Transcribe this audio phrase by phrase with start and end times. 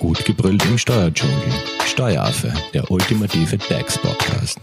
[0.00, 1.36] Gut gebrüllt im Steuerdschungel.
[1.84, 4.58] Steueraffe, der ultimative DAX-Podcast.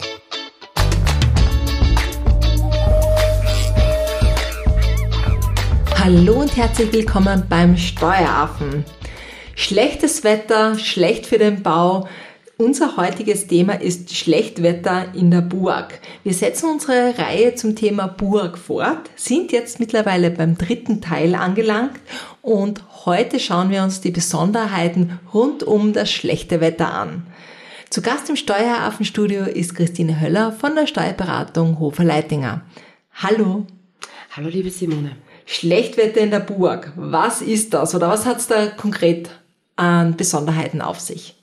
[6.00, 8.84] Hallo und herzlich willkommen beim Steueraffen.
[9.54, 12.08] Schlechtes Wetter, schlecht für den Bau,
[12.58, 16.00] unser heutiges Thema ist Schlechtwetter in der Burg.
[16.24, 22.00] Wir setzen unsere Reihe zum Thema Burg fort, sind jetzt mittlerweile beim dritten Teil angelangt
[22.42, 27.28] und heute schauen wir uns die Besonderheiten rund um das schlechte Wetter an.
[27.92, 32.62] Zu Gast im Steueraffenstudio ist Christine Höller von der Steuerberatung Hofer Leitinger.
[33.14, 33.68] Hallo.
[34.36, 35.16] Hallo liebe Simone.
[35.46, 36.92] Schlechtwetter in der Burg.
[36.96, 39.30] Was ist das oder was hat es da konkret
[39.78, 41.37] an Besonderheiten auf sich?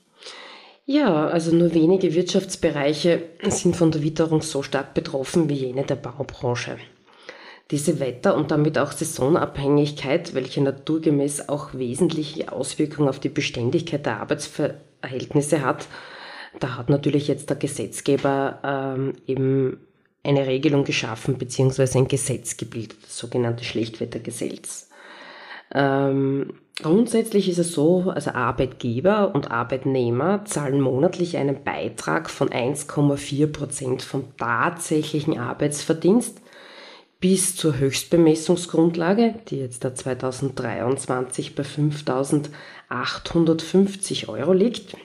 [0.87, 5.95] Ja, also nur wenige Wirtschaftsbereiche sind von der Witterung so stark betroffen wie jene der
[5.95, 6.77] Baubranche.
[7.71, 14.19] Diese Wetter- und damit auch Saisonabhängigkeit, welche naturgemäß auch wesentliche Auswirkungen auf die Beständigkeit der
[14.19, 15.87] Arbeitsverhältnisse hat,
[16.59, 19.79] da hat natürlich jetzt der Gesetzgeber ähm, eben
[20.23, 24.89] eine Regelung geschaffen beziehungsweise ein Gesetz gebildet, das sogenannte Schlechtwettergesetz.
[25.73, 33.47] Ähm, grundsätzlich ist es so, also Arbeitgeber und Arbeitnehmer zahlen monatlich einen Beitrag von 1,4
[33.47, 36.41] Prozent vom tatsächlichen Arbeitsverdienst
[37.19, 44.95] bis zur Höchstbemessungsgrundlage, die jetzt da 2023 bei 5.850 Euro liegt,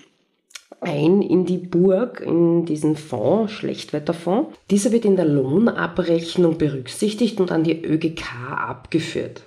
[0.80, 4.56] ein in die Burg, in diesen Fonds, Schlechtwetterfonds.
[4.70, 9.42] Dieser wird in der Lohnabrechnung berücksichtigt und an die ÖGK abgeführt.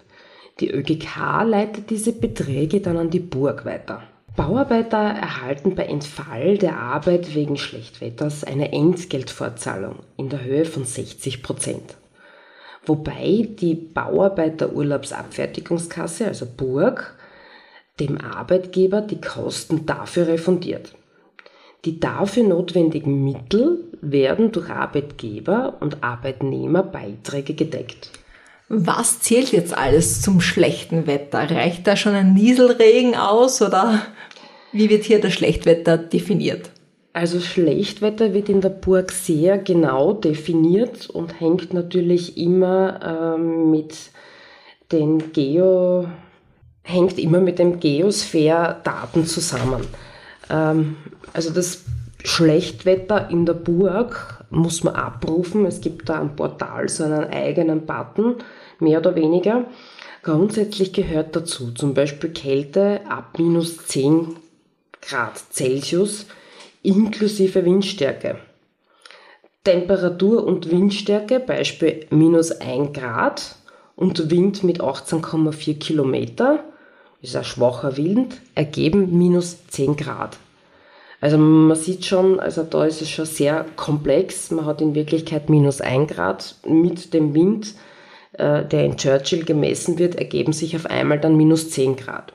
[0.60, 4.04] Die ÖGK leitet diese Beträge dann an die Burg weiter.
[4.36, 11.44] Bauarbeiter erhalten bei Entfall der Arbeit wegen Schlechtwetters eine Entgeltfortzahlung in der Höhe von 60
[11.44, 11.98] Prozent.
[12.86, 17.16] Wobei die Bauarbeiterurlaubsabfertigungskasse, also Burg,
[18.00, 20.96] dem Arbeitgeber die Kosten dafür refundiert.
[21.86, 28.10] Die dafür notwendigen Mittel werden durch Arbeitgeber und Arbeitnehmerbeiträge gedeckt.
[28.76, 31.50] Was zählt jetzt alles zum schlechten Wetter?
[31.52, 34.02] Reicht da schon ein Nieselregen aus oder
[34.72, 36.72] wie wird hier das Schlechtwetter definiert?
[37.14, 43.94] Also Schlechtwetter wird in der Burg sehr genau definiert und hängt natürlich immer ähm, mit
[44.92, 46.08] den Geo
[46.84, 49.88] hängt immer mit dem Geosphäre-Daten zusammen.
[50.50, 50.98] Ähm,
[51.34, 51.84] also das
[52.24, 55.66] Schlechtwetter in der Burg muss man abrufen.
[55.66, 58.36] Es gibt da am Portal so einen eigenen Button
[58.80, 59.66] mehr oder weniger.
[60.24, 64.36] Grundsätzlich gehört dazu zum Beispiel Kälte ab minus 10
[65.02, 66.28] Grad Celsius
[66.82, 68.38] inklusive Windstärke.
[69.64, 73.56] Temperatur und Windstärke, Beispiel minus 1 Grad
[73.96, 76.64] und Wind mit 18,4 Kilometer,
[77.22, 80.38] ist ein schwacher Wind, ergeben minus 10 Grad.
[81.24, 84.52] Also man sieht schon, also da ist es schon sehr komplex.
[84.52, 87.76] Man hat in Wirklichkeit minus 1 Grad mit dem Wind
[88.34, 92.34] äh, der in Churchill gemessen wird, ergeben sich auf einmal dann minus 10 Grad.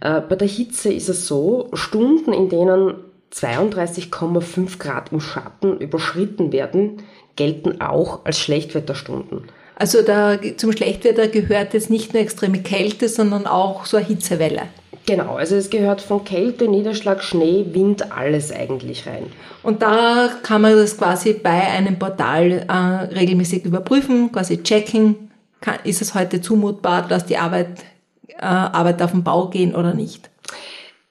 [0.00, 2.96] Äh, bei der Hitze ist es so, Stunden, in denen
[3.32, 7.04] 32,5 Grad im Schatten überschritten werden,
[7.36, 9.44] gelten auch als Schlechtwetterstunden.
[9.76, 14.62] Also da, zum Schlechtwetter gehört jetzt nicht nur extreme Kälte, sondern auch so eine Hitzewelle.
[15.06, 19.26] Genau, also es gehört von Kälte, Niederschlag, Schnee, Wind, alles eigentlich rein.
[19.62, 25.30] Und da kann man das quasi bei einem Portal äh, regelmäßig überprüfen, quasi checken,
[25.60, 27.84] kann, ist es heute zumutbar, dass die Arbeit,
[28.28, 30.30] äh, Arbeit auf den Bau gehen oder nicht.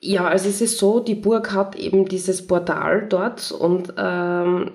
[0.02, 4.72] Ja, also es ist so, die Burg hat eben dieses Portal dort und ähm,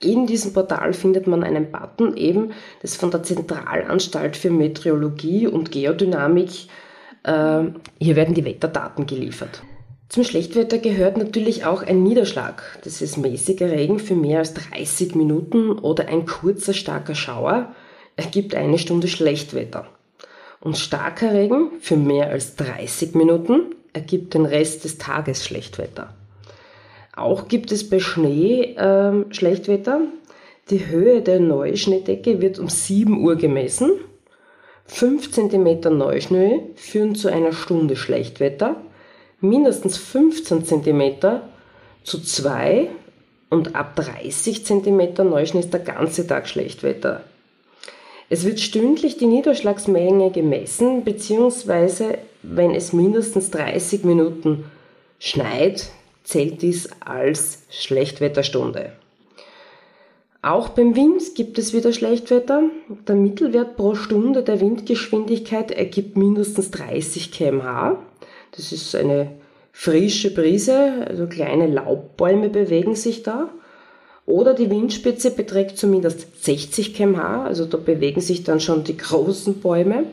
[0.00, 5.70] in diesem Portal findet man einen Button eben, das von der Zentralanstalt für Meteorologie und
[5.70, 6.68] Geodynamik
[7.24, 9.62] hier werden die Wetterdaten geliefert.
[10.08, 12.62] Zum Schlechtwetter gehört natürlich auch ein Niederschlag.
[12.84, 17.74] Das ist mäßiger Regen für mehr als 30 Minuten oder ein kurzer starker Schauer
[18.16, 19.86] ergibt eine Stunde Schlechtwetter.
[20.60, 26.14] Und starker Regen für mehr als 30 Minuten ergibt den Rest des Tages Schlechtwetter.
[27.14, 30.00] Auch gibt es bei Schnee äh, Schlechtwetter.
[30.70, 33.92] Die Höhe der Neuschneedecke wird um 7 Uhr gemessen
[34.88, 38.76] 5 cm Neuschnee führen zu einer Stunde Schlechtwetter,
[39.40, 41.40] mindestens 15 cm
[42.02, 42.88] zu 2
[43.50, 47.22] und ab 30 cm Neuschnee ist der ganze Tag Schlechtwetter.
[48.30, 54.64] Es wird stündlich die Niederschlagsmenge gemessen, beziehungsweise wenn es mindestens 30 Minuten
[55.18, 55.90] schneit,
[56.24, 58.92] zählt dies als Schlechtwetterstunde.
[60.40, 62.62] Auch beim Wind gibt es wieder Schlechtwetter.
[63.08, 67.98] Der Mittelwert pro Stunde der Windgeschwindigkeit ergibt mindestens 30 km/h.
[68.52, 69.32] Das ist eine
[69.72, 73.48] frische Brise, also kleine Laubbäume bewegen sich da.
[74.26, 79.60] Oder die Windspitze beträgt zumindest 60 km/h, also da bewegen sich dann schon die großen
[79.60, 80.04] Bäume.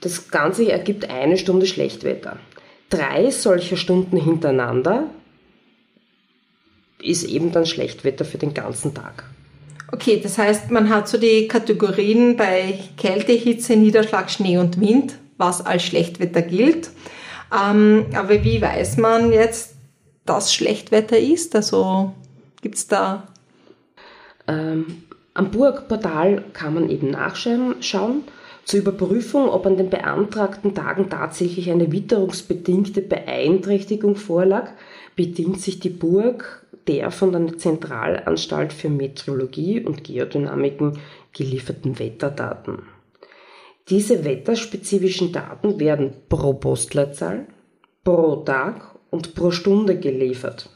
[0.00, 2.38] Das Ganze ergibt eine Stunde Schlechtwetter.
[2.88, 5.10] Drei solcher Stunden hintereinander
[7.02, 9.24] ist eben dann Schlechtwetter für den ganzen Tag.
[9.90, 15.18] Okay, das heißt, man hat so die Kategorien bei Kälte, Hitze, Niederschlag, Schnee und Wind,
[15.36, 16.90] was als Schlechtwetter gilt.
[17.52, 19.74] Ähm, aber wie weiß man jetzt,
[20.24, 21.54] dass Schlechtwetter ist?
[21.54, 22.14] Also
[22.62, 23.28] gibt es da.
[24.48, 25.02] Ähm,
[25.34, 27.74] am Burgportal kann man eben nachschauen
[28.64, 34.70] zur Überprüfung, ob an den beantragten Tagen tatsächlich eine witterungsbedingte Beeinträchtigung vorlag,
[35.16, 40.98] bedient sich die Burg der von der Zentralanstalt für Meteorologie und Geodynamiken
[41.32, 42.82] gelieferten Wetterdaten.
[43.88, 47.46] Diese wetterspezifischen Daten werden pro Postleitzahl,
[48.04, 50.70] pro Tag und pro Stunde geliefert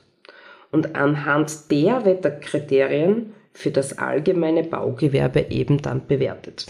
[0.72, 6.66] und anhand der Wetterkriterien für das allgemeine Baugewerbe eben dann bewertet.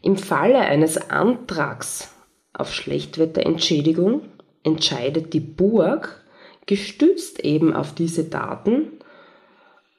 [0.00, 2.14] Im Falle eines Antrags
[2.52, 4.22] auf Schlechtwetterentschädigung
[4.64, 6.21] entscheidet die Burg,
[6.66, 8.88] gestützt eben auf diese Daten,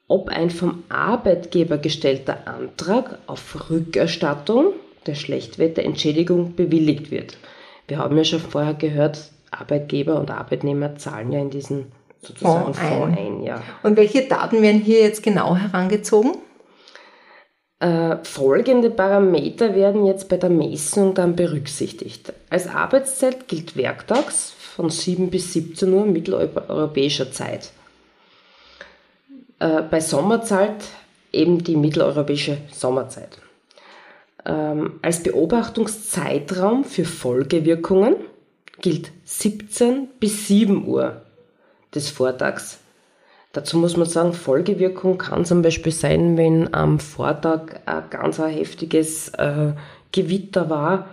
[0.08, 4.72] ob ein vom Arbeitgeber gestellter Antrag auf Rückerstattung
[5.06, 7.36] der Schlechtwetterentschädigung bewilligt wird.
[7.88, 12.78] Wir haben ja schon vorher gehört, Arbeitgeber und Arbeitnehmer zahlen ja in diesen sozusagen Fonds,
[12.80, 13.18] ein.
[13.18, 13.62] ein ja.
[13.82, 16.32] Und welche Daten werden hier jetzt genau herangezogen?
[17.84, 22.32] Äh, folgende Parameter werden jetzt bei der Messung dann berücksichtigt.
[22.48, 27.72] Als Arbeitszeit gilt werktags von 7 bis 17 Uhr mitteleuropäischer Zeit.
[29.58, 30.82] Äh, bei Sommerzeit
[31.30, 33.36] eben die mitteleuropäische Sommerzeit.
[34.46, 38.16] Ähm, als Beobachtungszeitraum für Folgewirkungen
[38.80, 41.20] gilt 17 bis 7 Uhr
[41.94, 42.78] des Vortags
[43.54, 48.52] Dazu muss man sagen, Folgewirkung kann zum Beispiel sein, wenn am Vortag ein ganz ein
[48.52, 49.74] heftiges äh,
[50.10, 51.06] Gewitter war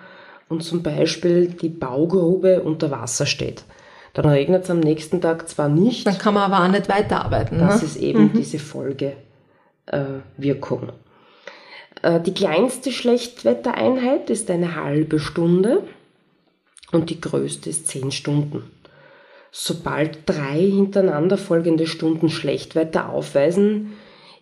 [0.50, 3.64] und zum Beispiel die Baugrube unter Wasser steht.
[4.14, 6.08] Dann regnet es am nächsten Tag zwar nicht.
[6.08, 7.60] Dann kann man aber auch nicht weiterarbeiten.
[7.60, 7.88] Das ne?
[7.88, 8.34] ist eben mhm.
[8.34, 10.90] diese Folgewirkung.
[12.02, 15.84] Äh, die kleinste Schlechtwettereinheit ist eine halbe Stunde
[16.92, 18.64] und die größte ist zehn Stunden.
[19.52, 23.92] Sobald drei hintereinander folgende Stunden Schlechtwetter aufweisen,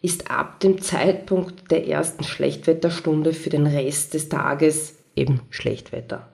[0.02, 6.30] ist ab dem Zeitpunkt der ersten Schlechtwetterstunde für den Rest des Tages eben Schlechtwetter.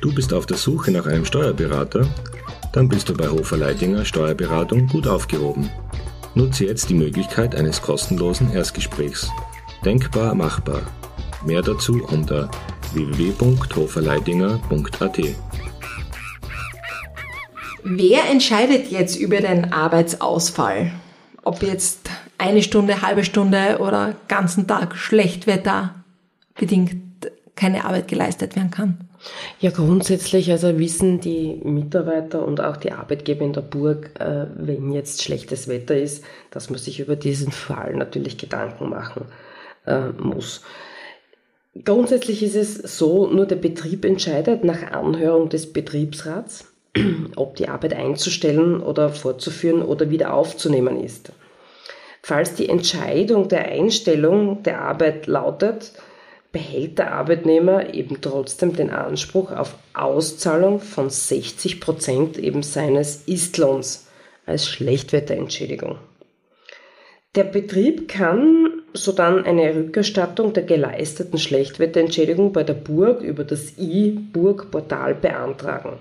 [0.00, 2.08] Du bist auf der Suche nach einem Steuerberater?
[2.72, 5.70] Dann bist du bei Hofer Leidinger Steuerberatung gut aufgehoben.
[6.34, 9.30] Nutze jetzt die Möglichkeit eines kostenlosen Erstgesprächs.
[9.84, 10.82] Denkbar machbar.
[11.46, 12.50] Mehr dazu unter
[12.92, 15.18] www.hoferleidinger.at.
[17.84, 20.92] Wer entscheidet jetzt über den Arbeitsausfall?
[21.42, 22.08] Ob jetzt
[22.38, 25.94] eine Stunde, halbe Stunde oder ganzen Tag Schlechtwetter
[26.54, 26.96] bedingt
[27.56, 28.98] keine Arbeit geleistet werden kann?
[29.60, 34.92] Ja, grundsätzlich also wissen die Mitarbeiter und auch die Arbeitgeber in der Burg, äh, wenn
[34.92, 39.26] jetzt schlechtes Wetter ist, dass man sich über diesen Fall natürlich Gedanken machen
[39.86, 40.62] äh, muss.
[41.84, 46.71] Grundsätzlich ist es so, nur der Betrieb entscheidet nach Anhörung des Betriebsrats
[47.36, 51.32] ob die Arbeit einzustellen oder fortzuführen oder wieder aufzunehmen ist.
[52.22, 55.92] Falls die Entscheidung der Einstellung der Arbeit lautet,
[56.52, 64.06] behält der Arbeitnehmer eben trotzdem den Anspruch auf Auszahlung von 60 Prozent eben seines Istlohns
[64.46, 65.98] als Schlechtwetterentschädigung.
[67.34, 75.14] Der Betrieb kann sodann eine Rückerstattung der geleisteten Schlechtwetterentschädigung bei der Burg über das i-Burg-Portal
[75.14, 75.98] beantragen.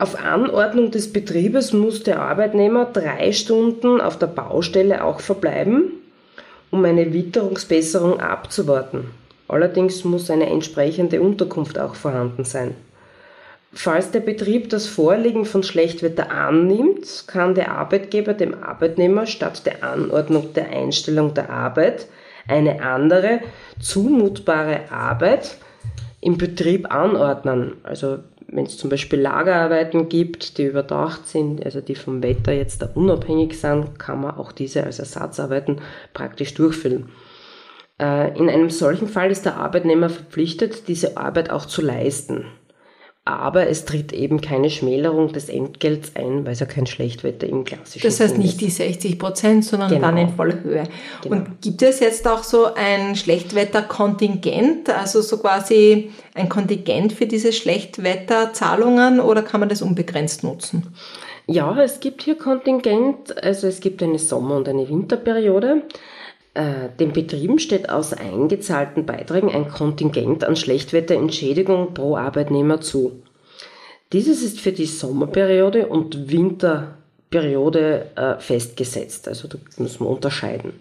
[0.00, 5.92] Auf Anordnung des Betriebes muss der Arbeitnehmer drei Stunden auf der Baustelle auch verbleiben,
[6.70, 9.10] um eine Witterungsbesserung abzuwarten.
[9.46, 12.74] Allerdings muss eine entsprechende Unterkunft auch vorhanden sein.
[13.74, 19.84] Falls der Betrieb das Vorliegen von Schlechtwetter annimmt, kann der Arbeitgeber dem Arbeitnehmer statt der
[19.84, 22.06] Anordnung der Einstellung der Arbeit
[22.48, 23.40] eine andere
[23.78, 25.58] zumutbare Arbeit
[26.22, 27.74] im Betrieb anordnen.
[27.82, 28.20] Also
[28.52, 33.58] wenn es zum Beispiel Lagerarbeiten gibt, die überdacht sind, also die vom Wetter jetzt unabhängig
[33.58, 35.80] sind, kann man auch diese als Ersatzarbeiten
[36.12, 37.10] praktisch durchführen.
[38.00, 42.46] Äh, in einem solchen Fall ist der Arbeitnehmer verpflichtet, diese Arbeit auch zu leisten.
[43.38, 47.64] Aber es tritt eben keine Schmälerung des Entgelts ein, weil es ja kein Schlechtwetter im
[47.64, 50.08] klassischen Das heißt nicht die 60 Prozent, sondern genau.
[50.08, 50.84] dann in voller Höhe.
[51.22, 51.36] Genau.
[51.36, 57.52] Und gibt es jetzt auch so ein Schlechtwetterkontingent, also so quasi ein Kontingent für diese
[57.52, 60.94] Schlechtwetterzahlungen oder kann man das unbegrenzt nutzen?
[61.46, 65.82] Ja, es gibt hier Kontingent, also es gibt eine Sommer- und eine Winterperiode.
[66.60, 73.22] Äh, den Betrieben steht aus eingezahlten Beiträgen ein Kontingent an Schlechtwetterentschädigung pro Arbeitnehmer zu.
[74.12, 80.74] Dieses ist für die Sommerperiode und Winterperiode äh, festgesetzt, also da muss man unterscheiden.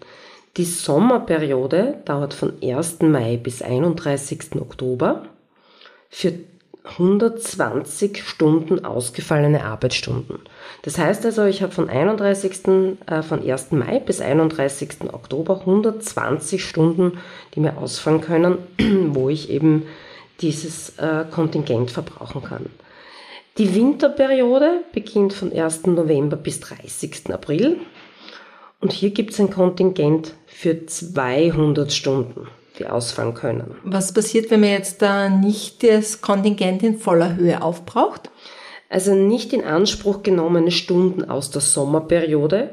[0.57, 2.99] Die Sommerperiode dauert von 1.
[3.03, 4.55] Mai bis 31.
[4.59, 5.27] Oktober
[6.09, 6.33] für
[6.83, 10.39] 120 Stunden ausgefallene Arbeitsstunden.
[10.83, 12.67] Das heißt also, ich habe von 31.
[13.05, 13.71] Äh, von 1.
[13.71, 15.11] Mai bis 31.
[15.11, 17.19] Oktober 120 Stunden,
[17.53, 18.57] die mir ausfallen können,
[19.13, 19.85] wo ich eben
[20.41, 22.67] dieses äh, Kontingent verbrauchen kann.
[23.57, 25.85] Die Winterperiode beginnt von 1.
[25.87, 27.33] November bis 30.
[27.33, 27.77] April
[28.79, 32.47] und hier gibt es ein Kontingent für 200 Stunden
[32.79, 33.75] die ausfallen können.
[33.83, 38.29] Was passiert, wenn man jetzt da nicht das Kontingent in voller Höhe aufbraucht?
[38.89, 42.71] Also nicht in Anspruch genommene Stunden aus der Sommerperiode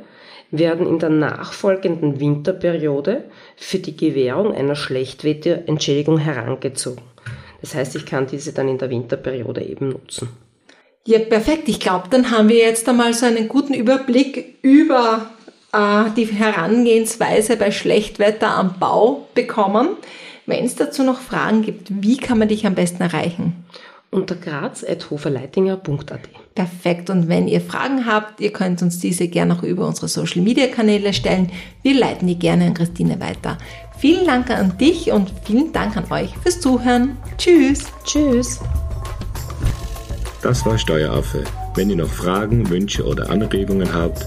[0.50, 3.24] werden in der nachfolgenden Winterperiode
[3.56, 7.02] für die Gewährung einer Schlechtwetterentschädigung herangezogen.
[7.60, 10.28] Das heißt, ich kann diese dann in der Winterperiode eben nutzen.
[11.04, 11.68] Ja, perfekt.
[11.68, 15.30] Ich glaube, dann haben wir jetzt einmal so einen guten Überblick über
[15.76, 19.88] äh, die Herangehensweise bei Schlechtwetter am Bau bekommen.
[20.46, 23.64] Wenn es dazu noch Fragen gibt, wie kann man dich am besten erreichen?
[24.10, 26.20] Unter graz.hoferleitinger.at.
[26.54, 27.10] Perfekt.
[27.10, 30.68] Und wenn ihr Fragen habt, ihr könnt uns diese gerne auch über unsere Social Media
[30.68, 31.50] Kanäle stellen.
[31.82, 33.58] Wir leiten die gerne an Christine weiter.
[33.98, 37.16] Vielen Dank an dich und vielen Dank an euch fürs Zuhören.
[37.36, 37.86] Tschüss.
[38.04, 38.60] Tschüss.
[40.42, 41.42] Das war Steueraffe.
[41.74, 44.26] Wenn ihr noch Fragen, Wünsche oder Anregungen habt,